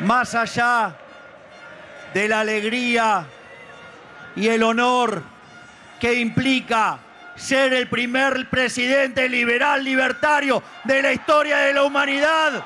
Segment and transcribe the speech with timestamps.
[0.00, 0.96] más allá
[2.12, 3.26] de la alegría
[4.36, 5.22] y el honor
[6.00, 6.98] que implica
[7.36, 12.64] ser el primer presidente liberal libertario de la historia de la humanidad.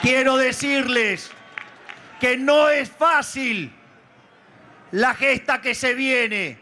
[0.00, 1.30] Quiero decirles
[2.18, 3.72] que no es fácil
[4.92, 6.58] la gesta que se viene.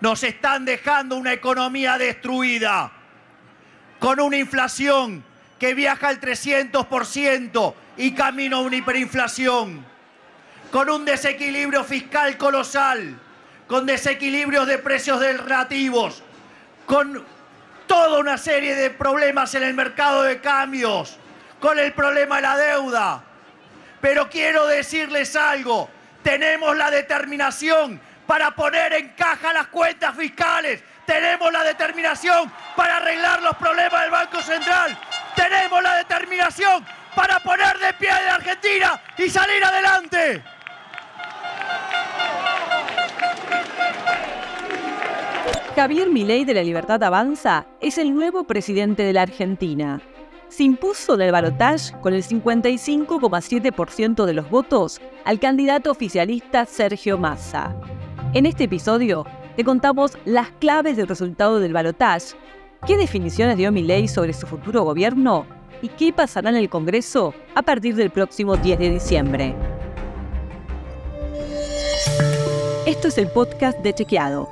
[0.00, 2.90] Nos están dejando una economía destruida,
[4.00, 5.22] con una inflación
[5.60, 9.84] que viaja al 300% y camino a una hiperinflación,
[10.72, 13.20] con un desequilibrio fiscal colosal,
[13.68, 16.22] con desequilibrios de precios relativos,
[16.86, 17.22] con
[17.86, 21.18] toda una serie de problemas en el mercado de cambios,
[21.60, 23.24] con el problema de la deuda.
[24.00, 25.90] Pero quiero decirles algo,
[26.22, 33.42] tenemos la determinación para poner en caja las cuentas fiscales, tenemos la determinación para arreglar
[33.42, 34.96] los problemas del Banco Central,
[35.34, 36.84] tenemos la determinación
[37.16, 40.40] para poner de pie a la Argentina y salir adelante.
[45.74, 50.00] Javier Milei de la Libertad Avanza es el nuevo presidente de la Argentina.
[50.48, 57.18] Se impuso en el balotaje con el 55,7% de los votos al candidato oficialista Sergio
[57.18, 57.74] Massa.
[58.32, 62.36] En este episodio te contamos las claves del resultado del balotaje,
[62.86, 65.46] qué definiciones dio Milei sobre su futuro gobierno
[65.82, 69.54] y qué pasará en el Congreso a partir del próximo 10 de diciembre.
[72.86, 74.48] Esto es el podcast de Chequeado,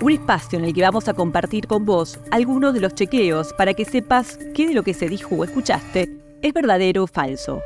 [0.00, 3.74] un espacio en el que vamos a compartir con vos algunos de los chequeos para
[3.74, 6.08] que sepas qué de lo que se dijo o escuchaste
[6.42, 7.60] es verdadero o falso.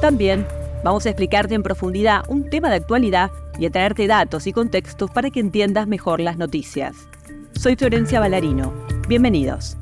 [0.00, 0.46] También
[0.84, 5.10] vamos a explicarte en profundidad un tema de actualidad y a traerte datos y contextos
[5.10, 7.08] para que entiendas mejor las noticias.
[7.52, 8.72] Soy Florencia Ballarino.
[9.08, 9.78] Bienvenidos.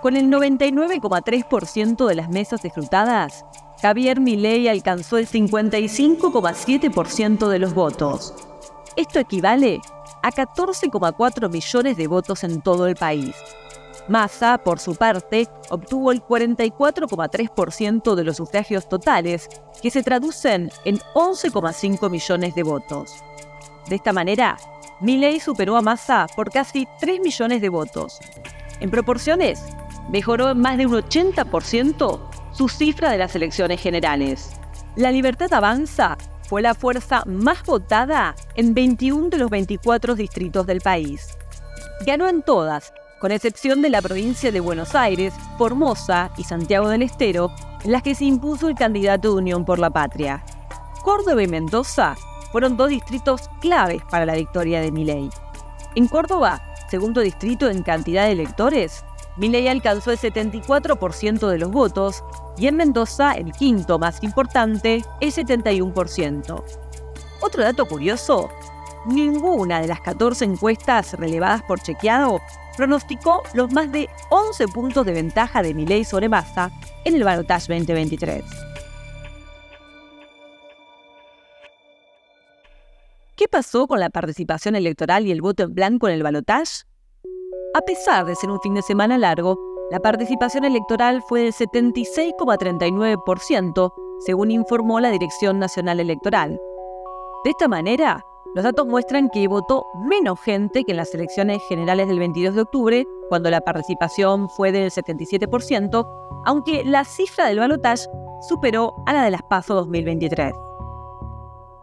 [0.00, 3.44] Con el 99,3% de las mesas escrutadas,
[3.82, 8.32] Javier Milei alcanzó el 55,7% de los votos.
[8.96, 9.80] Esto equivale
[10.22, 13.34] a 14,4 millones de votos en todo el país.
[14.10, 19.48] Massa, por su parte, obtuvo el 44,3% de los sufragios totales,
[19.80, 23.14] que se traducen en 11,5 millones de votos.
[23.88, 24.56] De esta manera,
[25.00, 28.18] Milei superó a Massa por casi 3 millones de votos.
[28.80, 29.62] En proporciones,
[30.10, 34.50] mejoró en más de un 80% su cifra de las elecciones generales.
[34.96, 40.80] La Libertad Avanza fue la fuerza más votada en 21 de los 24 distritos del
[40.80, 41.38] país.
[42.04, 47.02] Ganó en todas, con excepción de la provincia de Buenos Aires, Formosa y Santiago del
[47.02, 47.52] Estero,
[47.84, 50.42] en las que se impuso el candidato de Unión por la Patria.
[51.04, 52.16] Córdoba y Mendoza
[52.50, 55.28] fueron dos distritos claves para la victoria de Milei.
[55.96, 59.04] En Córdoba, segundo distrito en cantidad de electores,
[59.36, 62.24] Milei alcanzó el 74% de los votos
[62.56, 66.64] y en Mendoza, el quinto más importante, el 71%.
[67.42, 68.48] Otro dato curioso,
[69.06, 72.40] ninguna de las 14 encuestas relevadas por chequeado
[72.76, 76.70] pronosticó los más de 11 puntos de ventaja de Milei sobre Massa
[77.04, 78.44] en el balotaje 2023.
[83.36, 86.50] ¿Qué pasó con la participación electoral y el voto en blanco en el balotaje?
[87.72, 89.56] A pesar de ser un fin de semana largo,
[89.90, 93.92] la participación electoral fue del 76,39%,
[94.26, 96.60] según informó la Dirección Nacional Electoral.
[97.44, 98.22] De esta manera,
[98.54, 102.60] los datos muestran que votó menos gente que en las elecciones generales del 22 de
[102.62, 106.06] octubre, cuando la participación fue del 77%,
[106.46, 108.08] aunque la cifra del balotaje
[108.48, 110.52] superó a la de las PASO 2023.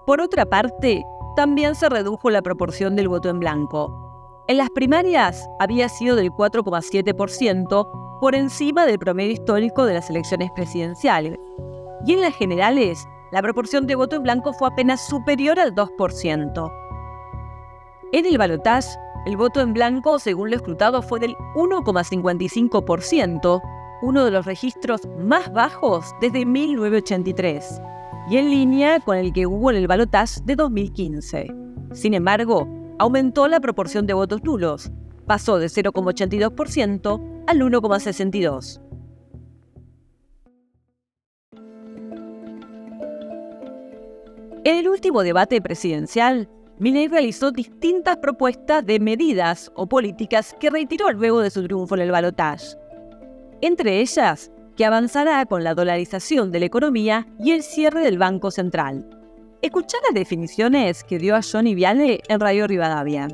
[0.05, 1.05] Por otra parte,
[1.38, 4.44] también se redujo la proporción del voto en blanco.
[4.47, 10.49] En las primarias había sido del 4,7%, por encima del promedio histórico de las elecciones
[10.55, 11.38] presidenciales.
[12.05, 16.72] Y en las generales, la proporción de voto en blanco fue apenas superior al 2%.
[18.14, 23.62] En el balotaje, el voto en blanco, según lo escrutado, fue del 1,55%,
[24.02, 27.82] uno de los registros más bajos desde 1983
[28.29, 31.47] y en línea con el que hubo en el balotaje de 2015.
[31.94, 32.68] Sin embargo,
[33.00, 34.91] aumentó la proporción de votos nulos,
[35.26, 38.86] pasó de 0,82% al 1,62%.
[44.67, 51.09] En el último debate presidencial, Milei realizó distintas propuestas de medidas o políticas que retiró
[51.14, 52.75] luego de su triunfo en el balotaje.
[53.61, 58.52] Entre ellas, que avanzará con la dolarización de la economía y el cierre del Banco
[58.52, 59.09] Central.
[59.61, 63.29] Escuchá las definiciones que dio a Johnny Viale en Radio Rivadavia.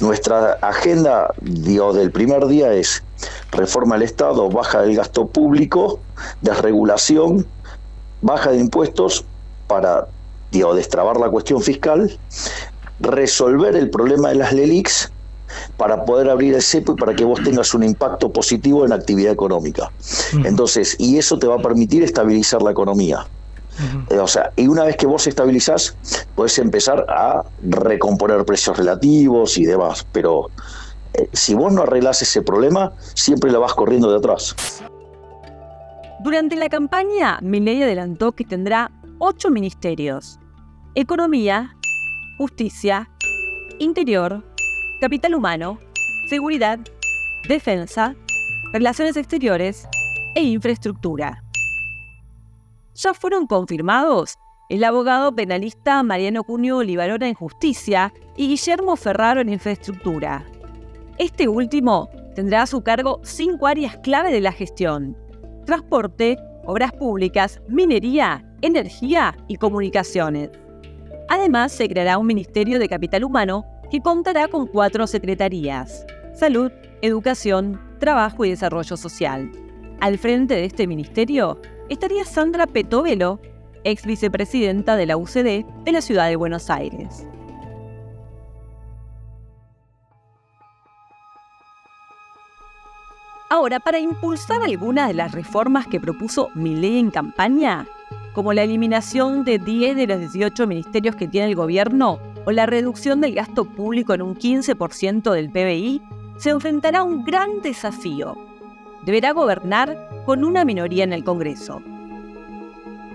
[0.00, 3.04] Nuestra agenda del primer día es
[3.52, 6.00] reforma del Estado, baja del gasto público,
[6.40, 7.46] desregulación,
[8.22, 9.26] baja de impuestos
[9.66, 10.08] para
[10.50, 12.18] digo, destrabar la cuestión fiscal,
[13.00, 15.10] resolver el problema de las LELIX
[15.76, 18.96] para poder abrir el cepo y para que vos tengas un impacto positivo en la
[18.96, 19.90] actividad económica.
[20.44, 23.26] Entonces, y eso te va a permitir estabilizar la economía.
[24.10, 25.96] Eh, o sea, y una vez que vos estabilizás,
[26.34, 30.06] puedes empezar a recomponer precios relativos y demás.
[30.12, 30.50] Pero
[31.14, 34.54] eh, si vos no arreglás ese problema, siempre lo vas corriendo de atrás.
[36.22, 38.90] Durante la campaña, Milei adelantó que tendrá
[39.22, 40.40] ocho ministerios.
[40.94, 41.76] Economía,
[42.38, 43.10] Justicia,
[43.78, 44.42] Interior,
[44.98, 45.78] Capital Humano,
[46.26, 46.80] Seguridad,
[47.46, 48.16] Defensa,
[48.72, 49.86] Relaciones Exteriores
[50.34, 51.44] e Infraestructura.
[52.94, 54.38] Ya fueron confirmados
[54.70, 60.46] el abogado penalista Mariano Cunio Olivarona en Justicia y Guillermo Ferraro en Infraestructura.
[61.18, 65.14] Este último tendrá a su cargo cinco áreas clave de la gestión.
[65.66, 70.50] Transporte, obras públicas, minería, energía y comunicaciones.
[71.28, 76.70] Además, se creará un Ministerio de Capital Humano que contará con cuatro secretarías, Salud,
[77.02, 79.50] Educación, Trabajo y Desarrollo Social.
[80.00, 83.40] Al frente de este ministerio estaría Sandra Petovelo,
[83.84, 87.26] ex vicepresidenta de la UCD de la ciudad de Buenos Aires.
[93.52, 97.88] Ahora, para impulsar algunas de las reformas que propuso Milei en campaña,
[98.32, 102.66] como la eliminación de 10 de los 18 ministerios que tiene el gobierno o la
[102.66, 106.02] reducción del gasto público en un 15% del PBI,
[106.38, 108.36] se enfrentará a un gran desafío.
[109.04, 111.82] Deberá gobernar con una minoría en el Congreso.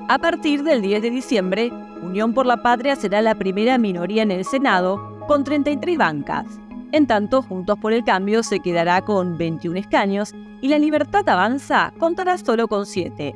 [0.07, 1.71] A partir del 10 de diciembre,
[2.01, 6.45] Unión por la Patria será la primera minoría en el Senado, con 33 bancas.
[6.91, 11.91] En tanto, Juntos por el Cambio se quedará con 21 escaños y La Libertad Avanza
[11.97, 13.33] contará solo con 7.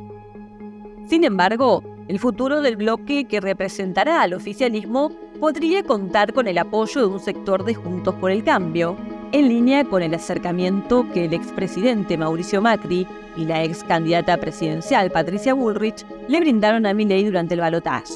[1.10, 7.02] Sin embargo, el futuro del bloque que representará al oficialismo podría contar con el apoyo
[7.02, 8.96] de un sector de Juntos por el Cambio,
[9.32, 15.10] en línea con el acercamiento que el expresidente Mauricio Macri y la ex candidata presidencial
[15.10, 18.14] Patricia Bullrich le brindaron a Milei durante el balotaje.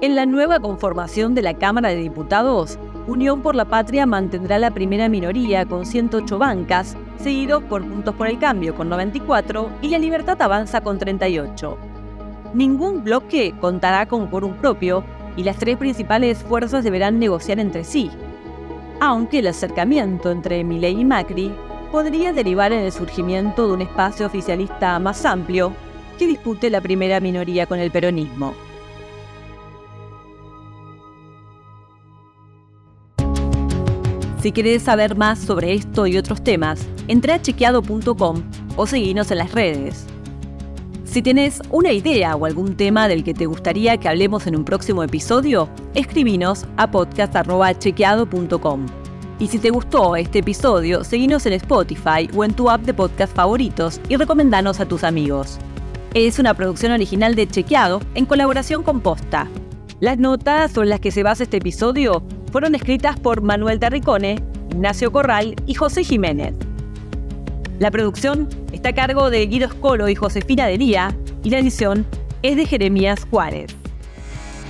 [0.00, 2.76] En la nueva conformación de la Cámara de Diputados,
[3.06, 8.26] Unión por la Patria mantendrá la primera minoría con 108 bancas, seguido por Juntos por
[8.26, 11.78] el Cambio con 94 y La Libertad Avanza con 38.
[12.54, 15.04] Ningún bloque contará con quórum propio
[15.36, 18.10] y las tres principales fuerzas deberán negociar entre sí,
[19.00, 21.52] aunque el acercamiento entre Milei y Macri
[21.90, 25.72] podría derivar en el surgimiento de un espacio oficialista más amplio
[26.18, 28.54] que dispute la primera minoría con el peronismo.
[34.44, 38.42] Si querés saber más sobre esto y otros temas, entra a chequeado.com
[38.76, 40.04] o seguinos en las redes.
[41.04, 44.66] Si tienes una idea o algún tema del que te gustaría que hablemos en un
[44.66, 48.86] próximo episodio, escribinos a podcast.chequeado.com.
[49.38, 53.34] Y si te gustó este episodio, seguinos en Spotify o en tu app de podcast
[53.34, 55.56] favoritos y recomendanos a tus amigos.
[56.12, 59.48] Es una producción original de Chequeado en colaboración con Posta.
[60.00, 62.22] Las notas sobre las que se basa este episodio
[62.54, 64.40] fueron escritas por Manuel Tarricone,
[64.70, 66.54] Ignacio Corral y José Jiménez.
[67.80, 72.06] La producción está a cargo de Guido Escolo y Josefina Delía y la edición
[72.42, 73.74] es de Jeremías Juárez.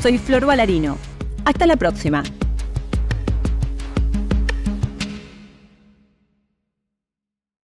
[0.01, 0.97] Soy Flor Valarino.
[1.45, 2.23] Hasta la próxima.